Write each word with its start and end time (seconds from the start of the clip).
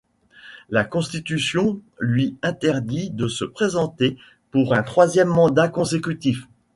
La 0.69 0.83
Constitution 0.83 1.79
lui 1.99 2.35
interdit 2.41 3.11
de 3.11 3.27
se 3.27 3.45
présenter 3.45 4.17
pour 4.49 4.73
un 4.73 4.81
troisième 4.81 5.27
mandat 5.29 5.67
consécutif. 5.69 6.47